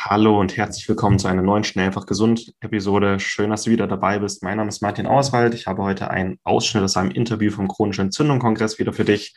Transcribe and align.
Hallo 0.00 0.38
und 0.38 0.56
herzlich 0.56 0.88
willkommen 0.88 1.18
zu 1.18 1.26
einer 1.26 1.42
neuen 1.42 1.64
Schnell 1.64 1.86
einfach 1.86 2.06
gesund 2.06 2.54
Episode. 2.60 3.18
Schön, 3.18 3.50
dass 3.50 3.64
du 3.64 3.72
wieder 3.72 3.88
dabei 3.88 4.20
bist. 4.20 4.44
Mein 4.44 4.58
Name 4.58 4.68
ist 4.68 4.80
Martin 4.80 5.08
Auswald. 5.08 5.54
Ich 5.54 5.66
habe 5.66 5.82
heute 5.82 6.08
einen 6.08 6.38
Ausschnitt 6.44 6.84
aus 6.84 6.96
einem 6.96 7.10
Interview 7.10 7.50
vom 7.50 7.66
Chronischen 7.66 8.02
Entzündung 8.02 8.38
Kongress 8.38 8.78
wieder 8.78 8.92
für 8.92 9.04
dich. 9.04 9.34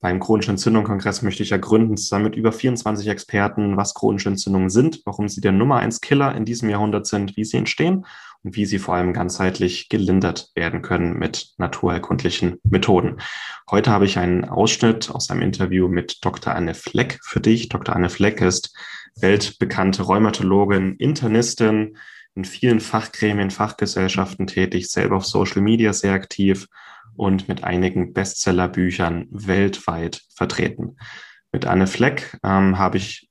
Beim 0.00 0.18
Chronischen 0.18 0.52
Entzündung 0.52 0.82
Kongress 0.82 1.22
möchte 1.22 1.44
ich 1.44 1.52
ergründen, 1.52 1.96
zusammen 1.96 2.24
mit 2.24 2.34
über 2.34 2.50
24 2.50 3.06
Experten, 3.06 3.76
was 3.76 3.94
chronische 3.94 4.30
Entzündungen 4.30 4.70
sind, 4.70 5.02
warum 5.04 5.28
sie 5.28 5.40
der 5.40 5.52
Nummer 5.52 5.76
eins 5.76 6.00
Killer 6.00 6.34
in 6.34 6.44
diesem 6.44 6.68
Jahrhundert 6.68 7.06
sind, 7.06 7.36
wie 7.36 7.44
sie 7.44 7.58
entstehen 7.58 8.06
und 8.42 8.56
wie 8.56 8.66
sie 8.66 8.80
vor 8.80 8.94
allem 8.94 9.12
ganzheitlich 9.12 9.88
gelindert 9.88 10.50
werden 10.56 10.82
können 10.82 11.16
mit 11.16 11.52
naturheilkundlichen 11.58 12.58
Methoden. 12.64 13.18
Heute 13.70 13.90
habe 13.92 14.06
ich 14.06 14.18
einen 14.18 14.46
Ausschnitt 14.46 15.10
aus 15.10 15.30
einem 15.30 15.42
Interview 15.42 15.86
mit 15.86 16.24
Dr. 16.24 16.56
Anne 16.56 16.74
Fleck 16.74 17.20
für 17.22 17.40
dich. 17.40 17.68
Dr. 17.68 17.94
Anne 17.94 18.10
Fleck 18.10 18.40
ist 18.40 18.74
weltbekannte 19.20 20.02
Rheumatologin, 20.02 20.96
Internistin, 20.96 21.96
in 22.34 22.44
vielen 22.44 22.80
Fachgremien, 22.80 23.50
Fachgesellschaften 23.50 24.46
tätig, 24.46 24.88
selber 24.88 25.16
auf 25.16 25.26
Social 25.26 25.62
Media 25.62 25.92
sehr 25.92 26.12
aktiv 26.12 26.66
und 27.16 27.48
mit 27.48 27.64
einigen 27.64 28.12
Bestsellerbüchern 28.12 29.26
weltweit 29.30 30.22
vertreten. 30.34 30.96
Mit 31.52 31.66
Anne 31.66 31.86
Fleck 31.86 32.38
ähm, 32.44 32.78
habe 32.78 32.98
ich 32.98 33.28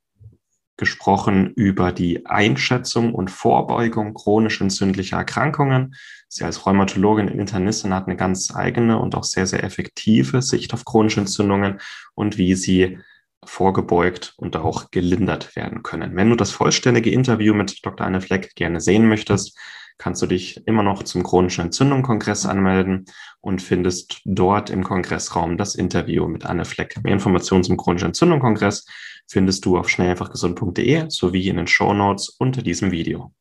gesprochen 0.79 1.51
über 1.55 1.91
die 1.91 2.25
Einschätzung 2.25 3.13
und 3.13 3.29
Vorbeugung 3.29 4.13
chronisch 4.13 4.61
entzündlicher 4.61 5.17
Erkrankungen. 5.17 5.95
Sie 6.29 6.45
als 6.45 6.65
Rheumatologin 6.65 7.29
und 7.29 7.37
Internistin 7.37 7.93
hat 7.93 8.07
eine 8.07 8.15
ganz 8.15 8.55
eigene 8.55 8.97
und 8.97 9.13
auch 9.15 9.25
sehr, 9.25 9.45
sehr 9.45 9.63
effektive 9.63 10.41
Sicht 10.41 10.73
auf 10.73 10.85
chronische 10.85 11.19
Entzündungen 11.19 11.81
und 12.15 12.37
wie 12.37 12.55
sie 12.55 12.99
vorgebeugt 13.45 14.33
und 14.37 14.55
auch 14.57 14.91
gelindert 14.91 15.55
werden 15.55 15.83
können. 15.83 16.15
Wenn 16.15 16.29
du 16.29 16.35
das 16.35 16.51
vollständige 16.51 17.11
Interview 17.11 17.53
mit 17.53 17.85
Dr. 17.85 18.05
Anne 18.05 18.21
Fleck 18.21 18.55
gerne 18.55 18.81
sehen 18.81 19.07
möchtest, 19.07 19.57
kannst 19.97 20.21
du 20.21 20.27
dich 20.27 20.65
immer 20.65 20.81
noch 20.81 21.03
zum 21.03 21.23
chronischen 21.23 21.65
Entzündung-Kongress 21.65 22.45
anmelden 22.45 23.05
und 23.41 23.61
findest 23.61 24.21
dort 24.25 24.69
im 24.69 24.83
Kongressraum 24.83 25.57
das 25.57 25.75
Interview 25.75 26.27
mit 26.27 26.45
Anne 26.45 26.65
Fleck. 26.65 27.03
Mehr 27.03 27.13
Informationen 27.13 27.63
zum 27.63 27.77
chronischen 27.77 28.07
Entzündung-Kongress 28.07 28.85
findest 29.27 29.65
du 29.65 29.77
auf 29.77 29.89
schnelleinfachgesund.de 29.89 31.09
sowie 31.09 31.49
in 31.49 31.57
den 31.57 31.67
Show 31.67 31.93
Notes 31.93 32.29
unter 32.29 32.61
diesem 32.61 32.91
Video. 32.91 33.33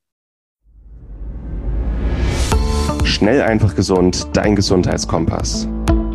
Schnell 3.05 3.41
einfach 3.43 3.75
gesund, 3.75 4.29
dein 4.35 4.55
Gesundheitskompass. 4.55 5.69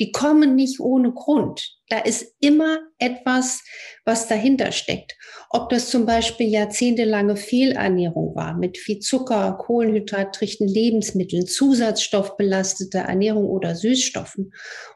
Die 0.00 0.10
kommen 0.10 0.56
nicht 0.56 0.80
ohne 0.80 1.12
Grund. 1.12 1.76
Da 1.88 1.98
ist 1.98 2.34
immer 2.40 2.78
etwas, 2.98 3.62
was 4.04 4.26
dahinter 4.26 4.72
steckt. 4.72 5.16
Ob 5.50 5.68
das 5.68 5.90
zum 5.90 6.04
Beispiel 6.04 6.48
jahrzehntelange 6.48 7.36
Fehlernährung 7.36 8.34
war 8.34 8.54
mit 8.54 8.76
viel 8.76 8.98
Zucker, 8.98 9.52
kohlenhydratrichten 9.52 10.66
Lebensmitteln, 10.66 11.46
zusatzstoffbelasteter 11.46 13.00
Ernährung 13.00 13.46
oder 13.46 13.76
Süßstoffen. 13.76 14.52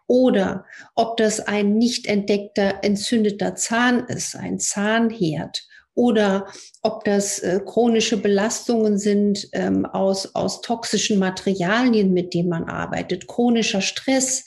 Oder 0.08 0.64
ob 0.96 1.16
das 1.16 1.40
ein 1.40 1.76
nicht 1.76 2.06
entdeckter 2.06 2.80
entzündeter 2.82 3.54
Zahn 3.54 4.06
ist, 4.08 4.34
ein 4.34 4.58
Zahnherd 4.58 5.62
oder 5.98 6.46
ob 6.82 7.02
das 7.02 7.40
äh, 7.40 7.58
chronische 7.64 8.18
Belastungen 8.18 8.98
sind 8.98 9.48
ähm, 9.52 9.84
aus, 9.84 10.32
aus 10.36 10.60
toxischen 10.60 11.18
Materialien, 11.18 12.12
mit 12.12 12.34
denen 12.34 12.48
man 12.48 12.68
arbeitet, 12.68 13.26
chronischer 13.26 13.80
Stress, 13.80 14.44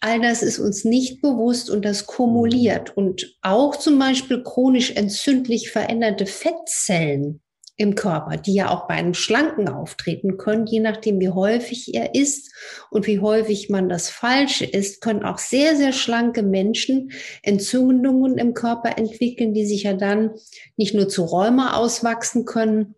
All 0.00 0.20
das 0.20 0.42
ist 0.42 0.58
uns 0.60 0.84
nicht 0.84 1.20
bewusst 1.22 1.70
und 1.70 1.84
das 1.84 2.06
kumuliert. 2.06 2.96
Und 2.96 3.36
auch 3.42 3.74
zum 3.76 3.98
Beispiel 3.98 4.42
chronisch 4.44 4.92
entzündlich 4.94 5.70
veränderte 5.70 6.26
Fettzellen 6.26 7.40
im 7.78 7.94
Körper, 7.94 8.36
die 8.36 8.54
ja 8.54 8.70
auch 8.70 8.88
bei 8.88 8.94
einem 8.94 9.14
Schlanken 9.14 9.68
auftreten 9.68 10.36
können, 10.36 10.66
je 10.66 10.80
nachdem, 10.80 11.20
wie 11.20 11.30
häufig 11.30 11.94
er 11.94 12.14
ist 12.14 12.52
und 12.90 13.06
wie 13.06 13.20
häufig 13.20 13.70
man 13.70 13.88
das 13.88 14.10
Falsche 14.10 14.64
ist, 14.64 15.00
können 15.00 15.22
auch 15.22 15.38
sehr, 15.38 15.76
sehr 15.76 15.92
schlanke 15.92 16.42
Menschen 16.42 17.12
Entzündungen 17.42 18.36
im 18.36 18.52
Körper 18.52 18.98
entwickeln, 18.98 19.54
die 19.54 19.64
sich 19.64 19.84
ja 19.84 19.94
dann 19.94 20.32
nicht 20.76 20.94
nur 20.94 21.08
zu 21.08 21.24
Rheuma 21.24 21.74
auswachsen 21.74 22.44
können, 22.44 22.96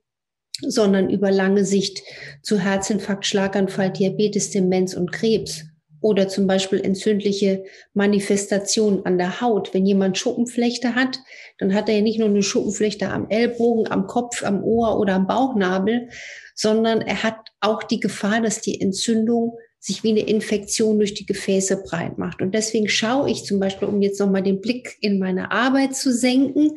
sondern 0.67 1.11
über 1.11 1.31
lange 1.31 1.65
Sicht 1.67 2.03
zu 2.43 2.59
Herzinfarkt, 2.59 3.27
Schlaganfall, 3.27 3.91
Diabetes, 3.91 4.50
Demenz 4.50 4.94
und 4.94 5.12
Krebs 5.12 5.69
oder 6.00 6.28
zum 6.28 6.47
Beispiel 6.47 6.81
entzündliche 6.81 7.65
Manifestationen 7.94 9.05
an 9.05 9.19
der 9.19 9.41
Haut. 9.41 9.75
Wenn 9.75 9.87
jemand 9.87 10.19
Schuppenflechte 10.19 10.94
hat, 10.94 11.19
dann 11.59 11.75
hat 11.75 11.88
er 11.88 11.97
ja 11.97 12.03
nicht 12.03 12.19
nur 12.19 12.28
eine 12.28 12.43
Schuppenflechte 12.43 13.09
am 13.09 13.28
Ellbogen, 13.28 13.91
am 13.91 14.06
Kopf, 14.06 14.43
am 14.43 14.62
Ohr 14.65 14.99
oder 14.99 15.15
am 15.15 15.27
Bauchnabel, 15.27 16.09
sondern 16.55 17.00
er 17.00 17.22
hat 17.22 17.37
auch 17.61 17.83
die 17.83 18.00
Gefahr, 18.00 18.41
dass 18.41 18.61
die 18.61 18.81
Entzündung 18.81 19.59
sich 19.78 20.03
wie 20.03 20.11
eine 20.11 20.21
Infektion 20.21 20.99
durch 20.99 21.15
die 21.15 21.27
Gefäße 21.27 21.83
breit 21.83 22.19
macht. 22.19 22.43
Und 22.43 22.55
deswegen 22.55 22.88
schaue 22.88 23.31
ich 23.31 23.44
zum 23.44 23.59
Beispiel, 23.61 23.88
um 23.88 24.03
jetzt 24.03 24.21
nochmal 24.21 24.43
den 24.43 24.61
Blick 24.61 24.99
in 25.00 25.19
meine 25.19 25.50
Arbeit 25.50 25.97
zu 25.97 26.12
senken, 26.12 26.72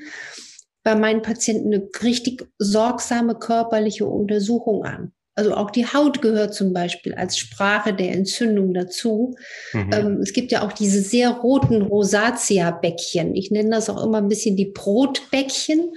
bei 0.84 0.96
meinen 0.96 1.22
Patienten 1.22 1.74
eine 1.74 1.90
richtig 2.02 2.46
sorgsame 2.58 3.36
körperliche 3.36 4.06
Untersuchung 4.06 4.84
an. 4.84 5.14
Also 5.36 5.56
auch 5.56 5.72
die 5.72 5.88
Haut 5.88 6.22
gehört 6.22 6.54
zum 6.54 6.74
Beispiel 6.74 7.16
als 7.16 7.38
Sprache 7.38 7.94
der 7.94 8.12
Entzündung 8.12 8.74
dazu. 8.74 9.36
Mhm. 9.74 9.90
Ähm, 9.92 10.20
es 10.22 10.32
gibt 10.34 10.52
ja 10.52 10.66
auch 10.66 10.74
diese 10.74 11.02
sehr 11.02 11.30
roten 11.30 11.82
Rosatia-Bäckchen. 11.82 13.36
Ich 13.36 13.50
nenne 13.50 13.72
das 13.72 13.90
auch 13.90 14.04
immer 14.04 14.20
ein 14.20 14.28
bisschen 14.28 14.56
die 14.56 14.72
Brotbäckchen, 14.72 15.94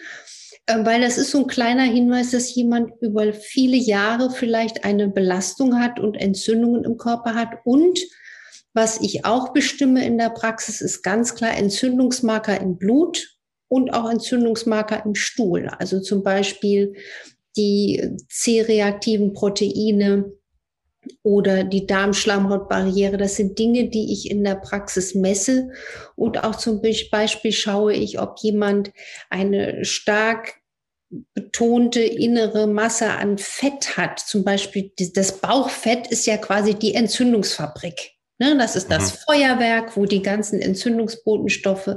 äh, 0.66 0.84
weil 0.84 1.02
das 1.02 1.18
ist 1.18 1.32
so 1.32 1.40
ein 1.40 1.46
kleiner 1.48 1.82
Hinweis, 1.82 2.30
dass 2.30 2.54
jemand 2.54 2.92
über 3.02 3.34
viele 3.34 3.76
Jahre 3.76 4.30
vielleicht 4.30 4.84
eine 4.84 5.08
Belastung 5.08 5.78
hat 5.80 6.00
und 6.00 6.14
Entzündungen 6.14 6.84
im 6.84 6.96
Körper 6.96 7.34
hat. 7.34 7.50
Und 7.64 7.98
was 8.72 9.00
ich 9.02 9.26
auch 9.26 9.52
bestimme 9.52 10.06
in 10.06 10.16
der 10.16 10.30
Praxis, 10.30 10.80
ist 10.80 11.02
ganz 11.02 11.34
klar 11.34 11.56
Entzündungsmarker 11.56 12.58
im 12.58 12.78
Blut 12.78 13.36
und 13.68 13.92
auch 13.92 14.08
Entzündungsmarker 14.10 15.04
im 15.04 15.14
Stuhl. 15.14 15.68
Also 15.78 16.00
zum 16.00 16.22
Beispiel 16.22 16.94
die 17.56 18.16
C-reaktiven 18.28 19.32
Proteine 19.32 20.32
oder 21.22 21.64
die 21.64 21.86
Darmschlammhautbarriere. 21.86 23.16
Das 23.16 23.36
sind 23.36 23.58
Dinge, 23.58 23.88
die 23.88 24.12
ich 24.12 24.30
in 24.30 24.44
der 24.44 24.56
Praxis 24.56 25.14
messe. 25.14 25.70
Und 26.16 26.44
auch 26.44 26.56
zum 26.56 26.82
Beispiel 27.10 27.52
schaue 27.52 27.94
ich, 27.94 28.18
ob 28.18 28.38
jemand 28.40 28.92
eine 29.30 29.84
stark 29.84 30.54
betonte 31.34 32.00
innere 32.00 32.66
Masse 32.66 33.10
an 33.10 33.38
Fett 33.38 33.96
hat. 33.96 34.18
Zum 34.18 34.44
Beispiel 34.44 34.92
das 35.14 35.40
Bauchfett 35.40 36.08
ist 36.08 36.26
ja 36.26 36.36
quasi 36.36 36.74
die 36.74 36.94
Entzündungsfabrik. 36.94 38.12
Ne, 38.38 38.56
das 38.58 38.76
ist 38.76 38.90
das 38.90 39.14
mhm. 39.14 39.18
Feuerwerk, 39.26 39.96
wo 39.96 40.04
die 40.04 40.20
ganzen 40.20 40.60
Entzündungsbotenstoffe 40.60 41.96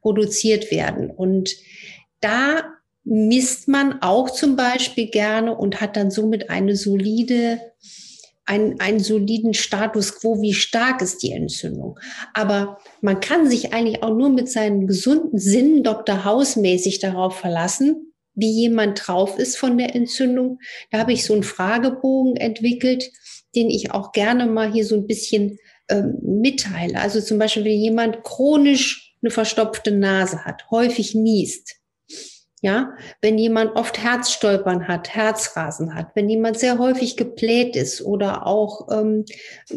produziert 0.00 0.70
werden. 0.70 1.10
Und 1.10 1.50
da 2.20 2.62
misst 3.04 3.68
man 3.68 4.00
auch 4.00 4.30
zum 4.30 4.56
Beispiel 4.56 5.08
gerne 5.08 5.56
und 5.56 5.80
hat 5.80 5.96
dann 5.96 6.10
somit 6.10 6.50
eine 6.50 6.76
solide, 6.76 7.60
einen, 8.44 8.80
einen 8.80 9.00
soliden 9.00 9.54
Status 9.54 10.20
quo, 10.20 10.40
wie 10.40 10.54
stark 10.54 11.02
ist 11.02 11.22
die 11.22 11.32
Entzündung. 11.32 11.98
Aber 12.34 12.78
man 13.00 13.20
kann 13.20 13.48
sich 13.48 13.72
eigentlich 13.72 14.02
auch 14.02 14.14
nur 14.14 14.30
mit 14.30 14.48
seinen 14.48 14.86
gesunden 14.86 15.38
Sinnen 15.38 15.82
Dr. 15.82 16.24
Hausmäßig 16.24 17.00
darauf 17.00 17.38
verlassen, 17.38 18.12
wie 18.34 18.50
jemand 18.50 19.06
drauf 19.06 19.38
ist 19.38 19.56
von 19.56 19.78
der 19.78 19.94
Entzündung. 19.94 20.58
Da 20.90 20.98
habe 20.98 21.12
ich 21.12 21.24
so 21.24 21.34
einen 21.34 21.42
Fragebogen 21.42 22.36
entwickelt, 22.36 23.10
den 23.54 23.68
ich 23.68 23.90
auch 23.90 24.12
gerne 24.12 24.46
mal 24.46 24.72
hier 24.72 24.86
so 24.86 24.94
ein 24.94 25.06
bisschen 25.06 25.58
ähm, 25.88 26.18
mitteile. 26.22 26.98
Also 26.98 27.20
zum 27.20 27.38
Beispiel, 27.38 27.64
wenn 27.64 27.78
jemand 27.78 28.22
chronisch 28.22 29.14
eine 29.22 29.30
verstopfte 29.30 29.90
Nase 29.90 30.44
hat, 30.44 30.70
häufig 30.70 31.14
niest, 31.14 31.76
ja, 32.62 32.94
wenn 33.20 33.38
jemand 33.38 33.74
oft 33.74 33.98
Herzstolpern 33.98 34.86
hat, 34.86 35.10
Herzrasen 35.10 35.96
hat, 35.96 36.12
wenn 36.14 36.30
jemand 36.30 36.60
sehr 36.60 36.78
häufig 36.78 37.16
gebläht 37.16 37.74
ist 37.74 38.02
oder 38.02 38.46
auch 38.46 38.86
ähm, 38.92 39.24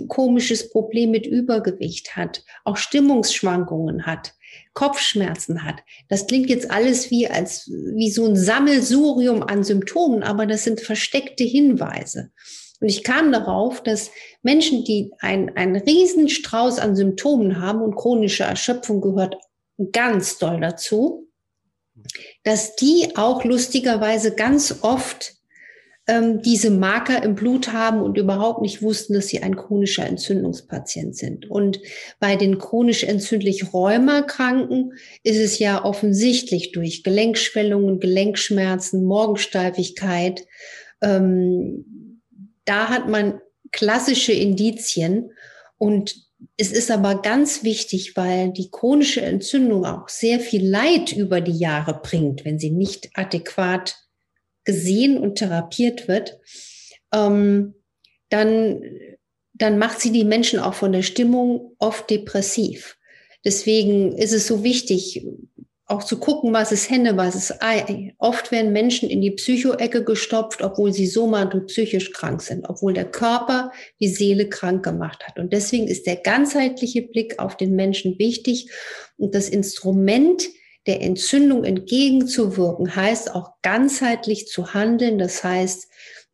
komisches 0.07 0.69
Problem 0.69 1.09
mit 1.09 1.25
Übergewicht 1.25 2.15
hat, 2.15 2.43
auch 2.63 2.77
Stimmungsschwankungen 2.77 4.05
hat, 4.05 4.35
Kopfschmerzen 4.73 5.63
hat. 5.63 5.81
Das 6.09 6.27
klingt 6.27 6.47
jetzt 6.51 6.69
alles 6.69 7.09
wie 7.09 7.27
als, 7.27 7.67
wie 7.67 8.11
so 8.11 8.27
ein 8.27 8.35
Sammelsurium 8.35 9.41
an 9.41 9.63
Symptomen, 9.63 10.21
aber 10.21 10.45
das 10.45 10.63
sind 10.63 10.79
versteckte 10.79 11.43
Hinweise. 11.43 12.29
Und 12.81 12.89
ich 12.89 13.03
kam 13.03 13.31
darauf, 13.31 13.81
dass 13.81 14.11
Menschen, 14.43 14.83
die 14.83 15.11
ein, 15.21 15.57
einen 15.57 15.77
Riesenstrauß 15.77 16.77
an 16.77 16.95
Symptomen 16.95 17.59
haben 17.59 17.81
und 17.81 17.95
chronische 17.95 18.43
Erschöpfung 18.43 19.01
gehört 19.01 19.37
ganz 19.91 20.37
doll 20.37 20.61
dazu, 20.61 21.24
dass 22.43 22.75
die 22.75 23.15
auch 23.15 23.43
lustigerweise 23.43 24.35
ganz 24.35 24.79
oft 24.81 25.35
ähm, 26.07 26.41
diese 26.41 26.69
Marker 26.69 27.23
im 27.23 27.35
Blut 27.35 27.73
haben 27.73 28.01
und 28.01 28.17
überhaupt 28.17 28.61
nicht 28.61 28.81
wussten, 28.81 29.13
dass 29.13 29.27
sie 29.27 29.41
ein 29.41 29.55
chronischer 29.55 30.05
Entzündungspatient 30.05 31.15
sind. 31.15 31.49
Und 31.49 31.79
bei 32.19 32.35
den 32.35 32.59
chronisch 32.59 33.03
entzündlich 33.03 33.73
Rheumakranken 33.73 34.93
ist 35.23 35.39
es 35.39 35.57
ja 35.59 35.83
offensichtlich 35.83 36.71
durch 36.71 37.03
Gelenkschwellungen, 37.03 37.99
Gelenkschmerzen, 37.99 39.03
Morgensteifigkeit. 39.03 40.45
Ähm, 41.01 42.21
da 42.65 42.89
hat 42.89 43.07
man 43.09 43.41
klassische 43.71 44.31
Indizien 44.31 45.31
und 45.77 46.25
es 46.57 46.71
ist 46.71 46.91
aber 46.91 47.21
ganz 47.21 47.63
wichtig, 47.63 48.15
weil 48.15 48.51
die 48.51 48.69
chronische 48.71 49.21
Entzündung 49.21 49.85
auch 49.85 50.09
sehr 50.09 50.39
viel 50.39 50.67
Leid 50.67 51.11
über 51.11 51.41
die 51.41 51.57
Jahre 51.57 51.99
bringt, 52.01 52.45
wenn 52.45 52.59
sie 52.59 52.71
nicht 52.71 53.09
adäquat 53.13 53.97
gesehen 54.63 55.17
und 55.17 55.35
therapiert 55.35 56.07
wird, 56.07 56.39
ähm, 57.13 57.75
dann, 58.29 58.81
dann 59.53 59.77
macht 59.77 60.01
sie 60.01 60.11
die 60.11 60.25
Menschen 60.25 60.59
auch 60.59 60.73
von 60.73 60.91
der 60.91 61.03
Stimmung 61.03 61.75
oft 61.79 62.09
depressiv. 62.09 62.97
Deswegen 63.45 64.17
ist 64.17 64.33
es 64.33 64.47
so 64.47 64.63
wichtig, 64.63 65.25
auch 65.87 66.03
zu 66.03 66.19
gucken, 66.19 66.51
was 66.51 66.71
ist 66.71 66.89
Henne, 66.89 67.15
was 67.15 67.35
ist 67.35 67.61
Ei. 67.61 68.15
Oft 68.17 68.51
werden 68.51 68.73
Menschen 68.73 69.09
in 69.09 69.21
die 69.21 69.31
Psychoecke 69.31 70.03
gestopft, 70.03 70.63
obwohl 70.63 70.91
sie 70.91 71.11
psychisch 71.67 72.11
krank 72.11 72.41
sind, 72.41 72.67
obwohl 72.67 72.93
der 72.93 73.05
Körper 73.05 73.71
die 73.99 74.07
Seele 74.07 74.49
krank 74.49 74.83
gemacht 74.83 75.27
hat. 75.27 75.37
Und 75.37 75.53
deswegen 75.53 75.87
ist 75.87 76.07
der 76.07 76.15
ganzheitliche 76.15 77.03
Blick 77.03 77.37
auf 77.37 77.55
den 77.55 77.75
Menschen 77.75 78.17
wichtig 78.17 78.69
und 79.17 79.35
das 79.35 79.47
Instrument 79.47 80.43
der 80.87 81.01
Entzündung 81.01 81.63
entgegenzuwirken, 81.63 82.95
heißt 82.95 83.33
auch 83.33 83.51
ganzheitlich 83.61 84.47
zu 84.47 84.73
handeln. 84.73 85.17
Das 85.19 85.43
heißt, 85.43 85.87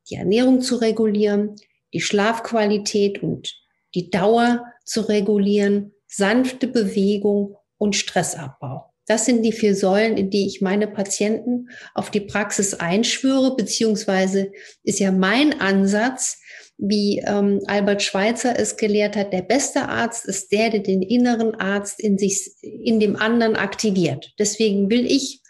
die 0.10 0.16
Ernährung 0.16 0.62
zu 0.62 0.78
regulieren, 0.78 1.56
die 1.94 2.02
Schlafqualität 2.02 3.22
und 3.22 3.54
die 3.96 4.10
Dauer 4.10 4.66
zu 4.86 5.02
regulieren, 5.02 5.94
sanfte 6.08 6.68
Bewegung 6.68 7.58
und 7.78 7.96
Stressabbau. 7.96 8.91
Das 9.12 9.26
sind 9.26 9.44
die 9.44 9.52
vier 9.52 9.76
Säulen, 9.76 10.16
in 10.16 10.30
die 10.30 10.48
ich 10.48 10.62
meine 10.62 10.88
Patienten 10.88 11.68
auf 11.94 12.12
die 12.12 12.22
Praxis 12.22 12.76
einschwöre, 12.76 13.58
beziehungsweise 13.58 14.54
ist 14.84 15.02
ja 15.02 15.12
mein 15.12 15.60
Ansatz, 15.60 16.40
wie 16.78 17.22
ähm, 17.28 17.60
Albert 17.68 18.04
Schweitzer 18.04 18.58
es 18.58 18.78
gelehrt 18.78 19.18
hat, 19.18 19.34
der 19.34 19.42
beste 19.42 19.90
Arzt 19.90 20.26
ist 20.26 20.54
der, 20.54 20.70
der 20.70 20.80
den 20.80 21.02
inneren 21.02 21.56
Arzt 21.56 22.00
in 22.00 22.18
sich, 22.18 22.52
in 22.62 23.02
dem 23.02 23.18
anderen 23.18 23.58
aktiviert. 23.58 24.32
Deswegen 24.40 24.90
will 24.90 25.06
ich, 25.06 25.42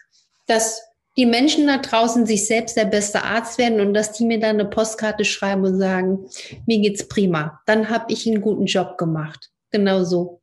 dass 0.48 0.82
die 1.16 1.26
Menschen 1.26 1.68
da 1.68 1.78
draußen 1.78 2.26
sich 2.26 2.48
selbst 2.48 2.76
der 2.76 2.86
beste 2.86 3.22
Arzt 3.22 3.58
werden 3.58 3.80
und 3.80 3.94
dass 3.94 4.10
die 4.10 4.24
mir 4.24 4.40
dann 4.40 4.58
eine 4.58 4.68
Postkarte 4.68 5.24
schreiben 5.24 5.62
und 5.62 5.78
sagen, 5.78 6.26
mir 6.66 6.80
geht's 6.80 7.06
prima. 7.06 7.60
Dann 7.66 7.90
habe 7.90 8.12
ich 8.12 8.26
einen 8.26 8.40
guten 8.40 8.66
Job 8.66 8.98
gemacht. 8.98 9.50
Genau 9.70 10.02
so. 10.02 10.41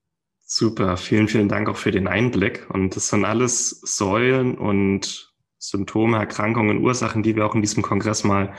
Super, 0.51 0.97
vielen, 0.97 1.27
vielen 1.27 1.47
Dank 1.47 1.69
auch 1.69 1.77
für 1.77 1.91
den 1.91 2.07
Einblick. 2.07 2.67
Und 2.71 2.95
das 2.95 3.09
sind 3.09 3.23
alles 3.23 3.69
Säulen 3.81 4.57
und 4.57 5.31
Symptome, 5.59 6.17
Erkrankungen, 6.17 6.79
Ursachen, 6.79 7.21
die 7.21 7.35
wir 7.35 7.45
auch 7.45 7.53
in 7.53 7.61
diesem 7.61 7.83
Kongress 7.83 8.23
mal 8.23 8.55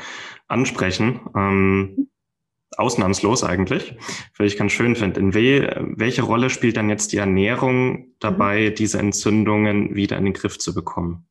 ansprechen. 0.47 1.19
Ähm, 1.35 2.09
ausnahmslos 2.77 3.43
eigentlich, 3.43 3.97
weil 4.39 4.47
ich 4.47 4.57
ganz 4.57 4.71
schön 4.71 4.95
finde. 4.95 5.19
In 5.19 5.35
we 5.35 5.93
welche 5.97 6.23
Rolle 6.23 6.49
spielt 6.49 6.77
dann 6.77 6.91
jetzt 6.91 7.11
die 7.11 7.17
Ernährung 7.17 8.15
dabei, 8.21 8.71
mhm. 8.71 8.75
diese 8.77 9.01
Entzündungen 9.01 9.97
wieder 9.97 10.17
in 10.17 10.27
den 10.27 10.35
Griff 10.35 10.59
zu 10.61 10.73
bekommen? 10.73 11.27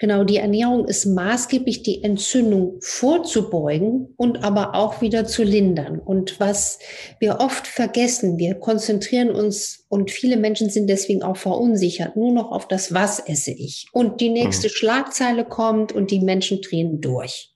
Genau, 0.00 0.24
die 0.24 0.38
Ernährung 0.38 0.88
ist 0.88 1.04
maßgeblich, 1.04 1.82
die 1.82 2.02
Entzündung 2.02 2.78
vorzubeugen 2.80 4.14
und 4.16 4.42
aber 4.42 4.74
auch 4.74 5.02
wieder 5.02 5.26
zu 5.26 5.42
lindern. 5.42 5.98
Und 5.98 6.40
was 6.40 6.78
wir 7.18 7.40
oft 7.40 7.66
vergessen, 7.66 8.38
wir 8.38 8.54
konzentrieren 8.54 9.30
uns 9.30 9.84
und 9.90 10.10
viele 10.10 10.38
Menschen 10.38 10.70
sind 10.70 10.88
deswegen 10.88 11.22
auch 11.22 11.36
verunsichert, 11.36 12.16
nur 12.16 12.32
noch 12.32 12.50
auf 12.50 12.66
das, 12.66 12.94
was 12.94 13.18
esse 13.18 13.50
ich. 13.50 13.88
Und 13.92 14.22
die 14.22 14.30
nächste 14.30 14.68
mhm. 14.68 14.72
Schlagzeile 14.72 15.44
kommt 15.44 15.92
und 15.92 16.10
die 16.10 16.20
Menschen 16.20 16.62
drehen 16.62 17.02
durch. 17.02 17.52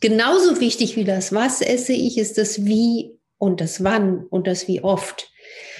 Genauso 0.00 0.60
wichtig 0.60 0.94
wie 0.94 1.04
das 1.04 1.32
Was 1.32 1.60
esse 1.60 1.92
ich, 1.92 2.18
ist 2.18 2.38
das 2.38 2.64
Wie 2.66 3.18
und 3.36 3.60
das 3.60 3.82
Wann 3.82 4.26
und 4.30 4.46
das 4.46 4.68
Wie 4.68 4.84
oft. 4.84 5.32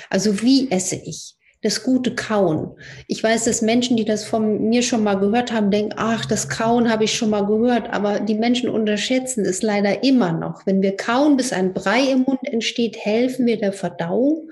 Also 0.09 0.43
wie 0.43 0.69
esse 0.73 0.97
ich? 0.97 1.37
Das 1.63 1.83
gute 1.83 2.15
Kauen. 2.15 2.75
Ich 3.07 3.23
weiß, 3.23 3.45
dass 3.45 3.61
Menschen, 3.61 3.97
die 3.99 4.07
das 4.07 4.25
von 4.25 4.69
mir 4.71 4.83
schon 4.83 5.03
mal 5.03 5.19
gehört 5.19 5.53
haben, 5.53 5.71
denken, 5.71 5.93
ach, 5.97 6.25
das 6.25 6.49
Kauen 6.49 6.91
habe 6.91 7.05
ich 7.05 7.15
schon 7.15 7.29
mal 7.29 7.45
gehört. 7.45 7.91
Aber 7.91 8.21
die 8.21 8.35
Menschen 8.35 8.71
unterschätzen 8.71 9.45
es 9.45 9.61
leider 9.61 10.03
immer 10.03 10.33
noch. 10.33 10.65
Wenn 10.65 10.81
wir 10.81 10.97
kauen, 10.97 11.37
bis 11.37 11.53
ein 11.53 11.75
Brei 11.75 12.13
im 12.13 12.23
Mund 12.23 12.41
entsteht, 12.45 12.97
helfen 12.97 13.45
wir 13.45 13.59
der 13.59 13.75
Verdauung. 13.75 14.51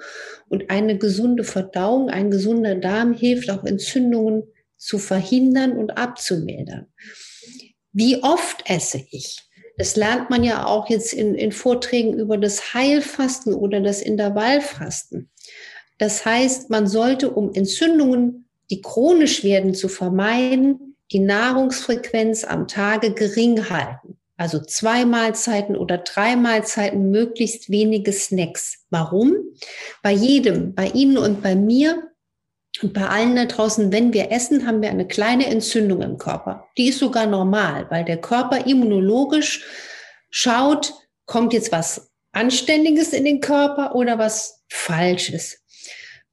Und 0.49 0.71
eine 0.71 0.99
gesunde 0.99 1.45
Verdauung, 1.45 2.11
ein 2.11 2.31
gesunder 2.31 2.75
Darm 2.75 3.15
hilft 3.15 3.51
auch 3.51 3.65
Entzündungen 3.65 4.43
zu 4.77 4.99
verhindern 4.99 5.73
und 5.73 5.97
abzumildern. 5.97 6.89
Wie 7.93 8.23
oft 8.23 8.69
esse 8.69 9.03
ich? 9.11 9.41
Das 9.79 9.97
lernt 9.97 10.29
man 10.29 10.43
ja 10.43 10.67
auch 10.67 10.91
jetzt 10.91 11.13
in, 11.13 11.35
in 11.35 11.53
Vorträgen 11.53 12.19
über 12.19 12.37
das 12.37 12.75
Heilfasten 12.75 13.55
oder 13.55 13.81
das 13.81 14.03
Intervallfasten. 14.03 15.31
Das 15.99 16.25
heißt, 16.25 16.71
man 16.71 16.87
sollte, 16.87 17.31
um 17.31 17.53
Entzündungen, 17.53 18.49
die 18.71 18.81
chronisch 18.81 19.45
werden, 19.45 19.75
zu 19.75 19.89
vermeiden, 19.89 20.97
die 21.11 21.21
Nahrungsfrequenz 21.21 22.45
am 22.45 22.69
Tage 22.69 23.13
gering 23.13 23.71
halten. 23.71 24.19
Also 24.37 24.61
zwei 24.61 25.05
Mahlzeiten 25.05 25.75
oder 25.77 25.99
drei 25.99 26.37
Mahlzeiten, 26.37 27.11
möglichst 27.11 27.71
wenige 27.71 28.13
Snacks. 28.13 28.85
Warum? 28.91 29.35
Bei 30.03 30.13
jedem, 30.13 30.75
bei 30.75 30.87
Ihnen 30.89 31.19
und 31.19 31.43
bei 31.43 31.57
mir 31.57 32.05
und 32.83 32.93
bei 32.93 33.09
allen 33.09 33.35
da 33.35 33.47
draußen, 33.47 33.91
wenn 33.91 34.13
wir 34.13 34.31
essen, 34.31 34.65
haben 34.65 34.81
wir 34.81 34.91
eine 34.91 35.09
kleine 35.09 35.47
Entzündung 35.47 36.03
im 36.03 36.19
Körper. 36.19 36.69
Die 36.77 36.89
ist 36.89 37.01
sogar 37.01 37.27
normal, 37.27 37.87
weil 37.91 38.05
der 38.05 38.21
Körper 38.21 38.67
immunologisch 38.67 39.65
schaut, 40.31 40.95
kommt 41.27 41.53
jetzt 41.53 41.73
was 41.73 42.13
Anständiges 42.31 43.13
in 43.13 43.25
den 43.25 43.41
Körper 43.41 43.97
oder 43.97 44.19
was 44.19 44.63
Falsches. 44.69 45.65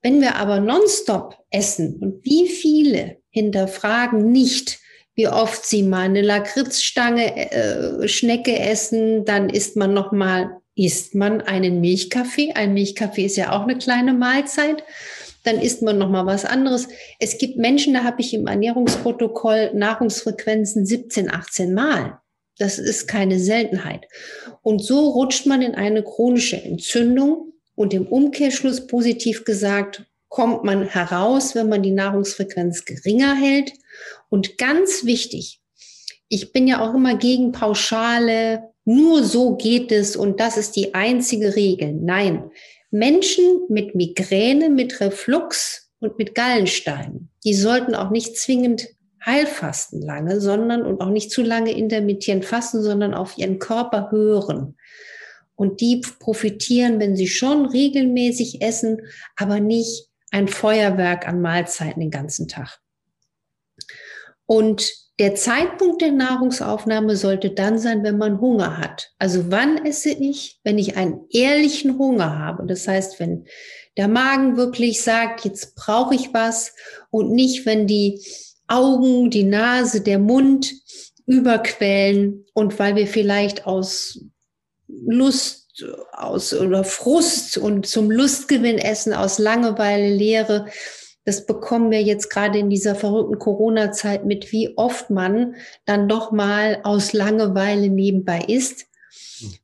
Wenn 0.06 0.22
wir 0.22 0.36
aber 0.36 0.60
nonstop 0.60 1.36
essen 1.50 1.98
und 2.00 2.24
wie 2.24 2.48
viele 2.48 3.18
hinterfragen 3.32 4.32
nicht, 4.32 4.78
wie 5.16 5.28
oft 5.28 5.66
sie 5.66 5.82
mal 5.82 6.02
eine 6.02 6.22
Lakritzstange, 6.22 7.52
äh, 7.52 8.08
Schnecke 8.08 8.60
essen, 8.60 9.26
dann 9.26 9.50
isst 9.50 9.76
man 9.78 9.96
noch 9.96 10.12
mal, 10.12 10.62
isst 10.76 11.16
man 11.16 11.42
einen 11.42 11.82
Milchkaffee. 11.82 12.52
Ein 12.54 12.76
Milchkaffee 12.76 13.26
ist 13.26 13.36
ja 13.36 13.52
auch 13.52 13.64
eine 13.64 13.80
kleine 13.80 14.14
Mahlzeit 14.14 14.84
dann 15.44 15.60
isst 15.60 15.84
man 15.84 16.00
noch 16.00 16.10
mal 16.10 16.26
was 16.26 16.44
anderes. 16.44 16.88
Es 17.20 17.38
gibt 17.38 17.58
Menschen, 17.58 17.94
da 17.94 18.04
habe 18.04 18.20
ich 18.20 18.34
im 18.34 18.48
Ernährungsprotokoll 18.48 19.72
Nahrungsfrequenzen 19.76 20.88
17, 20.88 21.32
18 21.32 21.72
Mal. 21.72 22.20
Das 22.58 22.80
ist 22.80 23.08
keine 23.08 23.40
Seltenheit. 23.40 24.08
Und 24.64 24.84
so 24.84 25.10
rutscht 25.10 25.46
man 25.46 25.62
in 25.62 25.76
eine 25.76 26.04
chronische 26.04 26.60
Entzündung 26.60 27.54
und 27.76 27.94
im 27.94 28.08
Umkehrschluss 28.08 28.88
positiv 28.88 29.44
gesagt, 29.44 30.06
kommt 30.30 30.64
man 30.64 30.84
heraus, 30.84 31.56
wenn 31.56 31.70
man 31.70 31.84
die 31.84 31.92
Nahrungsfrequenz 31.92 32.86
geringer 32.86 33.36
hält. 33.36 33.74
Und 34.30 34.58
ganz 34.58 35.06
wichtig, 35.06 35.62
ich 36.28 36.52
bin 36.52 36.68
ja 36.68 36.82
auch 36.82 36.94
immer 36.94 37.16
gegen 37.16 37.52
pauschale, 37.52 38.64
nur 38.84 39.24
so 39.24 39.56
geht 39.56 39.92
es 39.92 40.16
und 40.16 40.40
das 40.40 40.58
ist 40.58 40.76
die 40.76 40.94
einzige 40.94 41.56
Regel. 41.56 41.94
Nein, 41.94 42.52
Menschen 42.92 43.62
mit 43.70 43.96
Migräne, 43.96 44.70
mit 44.70 45.00
Reflux 45.00 45.92
und 46.00 46.18
mit 46.18 46.36
Gallensteinen, 46.36 47.30
die 47.44 47.54
sollten 47.54 47.96
auch 47.96 48.12
nicht 48.12 48.38
zwingend 48.38 48.88
Heilfasten 49.26 50.02
lange, 50.02 50.40
sondern 50.40 50.84
und 50.84 51.02
auch 51.02 51.10
nicht 51.10 51.32
zu 51.32 51.42
lange 51.42 51.72
intermittierend 51.72 52.46
fasten, 52.46 52.84
sondern 52.84 53.16
auf 53.16 53.38
ihren 53.38 53.58
Körper 53.58 54.12
hören. 54.12 54.78
Und 55.56 55.82
die 55.82 56.02
profitieren, 56.20 57.00
wenn 57.00 57.16
sie 57.16 57.28
schon 57.28 57.66
regelmäßig 57.66 58.62
essen, 58.62 59.02
aber 59.36 59.60
nicht 59.60 60.10
ein 60.32 60.48
Feuerwerk 60.48 61.28
an 61.28 61.42
Mahlzeiten 61.42 62.02
den 62.02 62.12
ganzen 62.12 62.48
Tag. 62.48 62.80
Und 64.46 64.92
der 65.18 65.36
Zeitpunkt 65.36 66.02
der 66.02 66.12
Nahrungsaufnahme 66.12 67.16
sollte 67.16 67.52
dann 67.52 67.80
sein, 67.80 68.04
wenn 68.04 68.18
man 68.18 68.42
Hunger 68.42 68.78
hat. 68.78 69.14
Also 69.18 69.50
wann 69.50 69.86
esse 69.86 70.10
ich? 70.10 70.60
Wenn 70.64 70.78
ich 70.78 70.98
einen 70.98 71.22
ehrlichen 71.30 71.98
Hunger 71.98 72.38
habe. 72.38 72.66
Das 72.68 72.86
heißt, 72.86 73.20
wenn 73.22 73.46
der 73.96 74.10
Magen 74.10 74.58
wirklich 74.58 75.02
sagt, 75.02 75.46
jetzt 75.46 75.76
brauche 75.76 76.16
ich 76.16 76.34
was 76.34 76.74
und 77.12 77.32
nicht, 77.32 77.66
wenn 77.66 77.88
die 77.88 78.22
Augen, 78.68 79.30
die 79.30 79.46
Nase, 79.46 80.02
der 80.02 80.20
Mund 80.20 80.74
überquellen 81.26 82.46
und 82.54 82.78
weil 82.78 82.96
wir 82.98 83.08
vielleicht 83.08 83.66
aus 83.66 84.20
Lust 85.06 85.84
aus 86.12 86.54
oder 86.54 86.84
Frust 86.84 87.58
und 87.58 87.86
zum 87.86 88.10
Lustgewinn 88.12 88.78
essen, 88.78 89.14
aus 89.14 89.40
Langeweile, 89.40 90.10
Leere. 90.10 90.68
Das 91.26 91.46
bekommen 91.46 91.92
wir 91.92 92.02
jetzt 92.02 92.30
gerade 92.30 92.60
in 92.60 92.70
dieser 92.70 92.96
verrückten 92.96 93.40
Corona-Zeit 93.40 94.26
mit, 94.26 94.52
wie 94.52 94.78
oft 94.78 95.10
man 95.10 95.56
dann 95.86 96.08
doch 96.08 96.32
mal 96.32 96.80
aus 96.84 97.14
Langeweile 97.14 97.90
nebenbei 97.90 98.42
isst. 98.48 98.86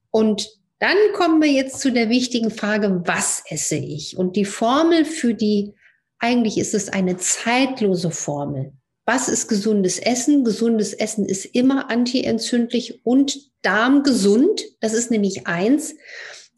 Und 0.09 0.49
dann 0.79 0.97
kommen 1.13 1.41
wir 1.41 1.51
jetzt 1.51 1.79
zu 1.79 1.91
der 1.91 2.09
wichtigen 2.09 2.49
Frage, 2.49 3.03
was 3.05 3.43
esse 3.47 3.75
ich? 3.75 4.17
Und 4.17 4.35
die 4.35 4.45
Formel 4.45 5.05
für 5.05 5.35
die, 5.35 5.73
eigentlich 6.17 6.57
ist 6.57 6.73
es 6.73 6.89
eine 6.89 7.17
zeitlose 7.17 8.09
Formel. 8.09 8.73
Was 9.05 9.29
ist 9.29 9.47
gesundes 9.47 9.99
Essen? 9.99 10.43
Gesundes 10.43 10.93
Essen 10.93 11.25
ist 11.25 11.45
immer 11.45 11.91
antientzündlich 11.91 13.05
und 13.05 13.50
darmgesund. 13.61 14.61
Das 14.79 14.93
ist 14.93 15.11
nämlich 15.11 15.47
eins. 15.47 15.95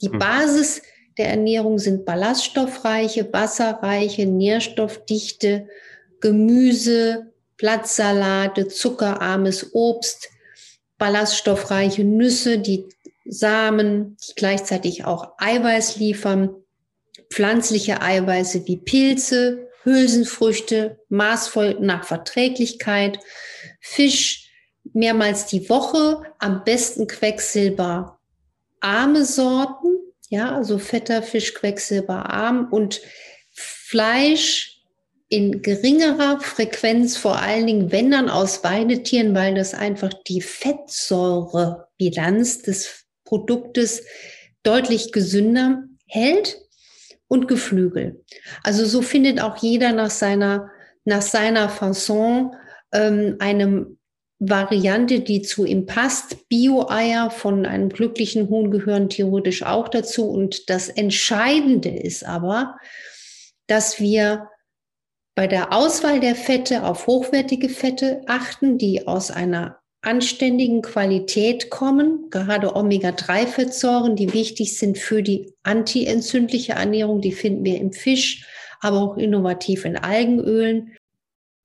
Die 0.01 0.09
hm. 0.09 0.19
Basis 0.19 0.81
der 1.17 1.29
Ernährung 1.29 1.77
sind 1.77 2.05
ballaststoffreiche, 2.05 3.31
wasserreiche, 3.31 4.25
nährstoffdichte 4.25 5.67
Gemüse, 6.21 7.33
Blattsalate, 7.57 8.67
zuckerarmes 8.67 9.73
Obst, 9.73 10.29
ballaststoffreiche 10.97 12.03
Nüsse, 12.03 12.57
die 12.57 12.85
Samen, 13.25 14.17
die 14.27 14.33
gleichzeitig 14.35 15.05
auch 15.05 15.33
Eiweiß 15.37 15.97
liefern, 15.97 16.49
pflanzliche 17.29 18.01
Eiweiße 18.01 18.65
wie 18.67 18.77
Pilze, 18.77 19.69
Hülsenfrüchte, 19.83 20.99
maßvoll 21.09 21.77
nach 21.79 22.05
Verträglichkeit, 22.05 23.19
Fisch 23.79 24.42
mehrmals 24.91 25.45
die 25.45 25.69
Woche, 25.69 26.23
am 26.39 26.63
besten 26.63 27.07
Quecksilber 27.07 28.19
arme 28.83 29.25
Sorten, 29.25 29.97
ja, 30.29 30.55
also 30.55 30.77
fetter 30.77 31.23
Fisch 31.23 31.53
Quecksilberarm 31.53 32.67
und 32.69 33.01
Fleisch 33.51 34.81
in 35.29 35.61
geringerer 35.61 36.41
Frequenz, 36.41 37.15
vor 37.17 37.39
allen 37.39 37.65
Dingen 37.65 37.91
wenn 37.91 38.11
dann 38.11 38.29
aus 38.29 38.63
Weidetieren, 38.63 39.33
weil 39.33 39.55
das 39.55 39.73
einfach 39.73 40.13
die 40.27 40.41
Fettsäurebilanz 40.41 42.61
des 42.63 43.05
Produktes 43.23 44.03
deutlich 44.63 45.11
gesünder 45.11 45.83
hält 46.07 46.59
und 47.27 47.47
Geflügel. 47.47 48.23
Also 48.63 48.85
so 48.85 49.01
findet 49.01 49.41
auch 49.41 49.57
jeder 49.57 49.91
nach 49.91 50.11
seiner, 50.11 50.69
nach 51.05 51.21
seiner 51.21 51.69
Fasson 51.69 52.55
ähm, 52.91 53.37
eine 53.39 53.87
Variante, 54.49 55.21
die 55.21 55.41
zu 55.41 55.65
ihm 55.65 55.85
passt. 55.85 56.49
Bio-Eier 56.49 57.29
von 57.29 57.65
einem 57.65 57.89
glücklichen 57.89 58.49
Huhn 58.49 58.71
gehören 58.71 59.09
theoretisch 59.09 59.63
auch 59.63 59.87
dazu. 59.87 60.29
Und 60.29 60.69
das 60.69 60.89
Entscheidende 60.89 61.89
ist 61.89 62.25
aber, 62.25 62.77
dass 63.67 63.99
wir 63.99 64.49
bei 65.35 65.47
der 65.47 65.73
Auswahl 65.73 66.19
der 66.19 66.35
Fette 66.35 66.83
auf 66.83 67.07
hochwertige 67.07 67.69
Fette 67.69 68.21
achten, 68.27 68.77
die 68.77 69.07
aus 69.07 69.31
einer 69.31 69.79
anständigen 70.01 70.81
Qualität 70.81 71.69
kommen, 71.69 72.29
gerade 72.29 72.75
Omega-3-Fettsäuren, 72.75 74.15
die 74.15 74.33
wichtig 74.33 74.77
sind 74.77 74.97
für 74.97 75.23
die 75.23 75.53
antientzündliche 75.63 76.73
Ernährung, 76.73 77.21
die 77.21 77.31
finden 77.31 77.63
wir 77.63 77.79
im 77.79 77.93
Fisch, 77.93 78.45
aber 78.81 79.01
auch 79.01 79.17
innovativ 79.17 79.85
in 79.85 79.95
Algenölen. 79.95 80.97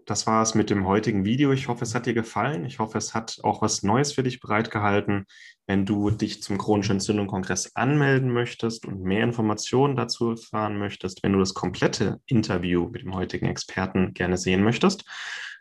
Das 0.09 0.27
war 0.27 0.41
es 0.43 0.55
mit 0.55 0.71
dem 0.71 0.87
heutigen 0.87 1.27
Video. 1.27 1.53
Ich 1.53 1.69
hoffe, 1.69 1.85
es 1.85 1.95
hat 1.95 2.07
dir 2.07 2.15
gefallen. 2.15 2.65
Ich 2.65 2.79
hoffe, 2.79 2.97
es 2.97 3.13
hat 3.13 3.41
auch 3.43 3.61
was 3.61 3.83
Neues 3.83 4.11
für 4.11 4.23
dich 4.23 4.41
bereitgehalten. 4.41 5.27
Wenn 5.67 5.85
du 5.85 6.09
dich 6.09 6.43
zum 6.43 6.57
chronischen 6.57 6.93
Entzündung-Kongress 6.93 7.77
anmelden 7.77 8.33
möchtest 8.33 8.87
und 8.87 9.03
mehr 9.03 9.23
Informationen 9.23 9.97
dazu 9.97 10.31
erfahren 10.31 10.79
möchtest, 10.79 11.23
wenn 11.23 11.35
du 11.35 11.39
das 11.39 11.53
komplette 11.53 12.23
Interview 12.25 12.89
mit 12.89 13.03
dem 13.03 13.15
heutigen 13.15 13.45
Experten 13.45 14.15
gerne 14.15 14.39
sehen 14.39 14.65
möchtest, 14.65 15.05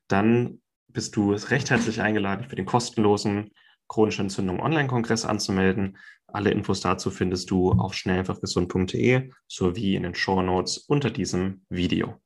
dann 0.08 0.62
bist 0.88 1.18
du 1.18 1.34
recht 1.34 1.70
herzlich 1.70 2.00
eingeladen, 2.00 2.48
für 2.48 2.56
den 2.56 2.66
kostenlosen 2.66 3.52
chronische 3.90 4.22
Entzündung 4.22 4.62
Online-Kongress 4.62 5.26
anzumelden. 5.26 5.98
Alle 6.26 6.52
Infos 6.52 6.80
dazu 6.80 7.12
findest 7.12 7.52
du 7.52 7.74
auf 7.74 7.94
schnellfachgesund.de 7.94 9.30
sowie 9.46 9.96
in 9.96 10.04
den 10.04 10.16
Show 10.16 10.42
Notes 10.42 10.78
unter 10.78 11.12
diesem 11.12 11.66
Video. 11.68 12.22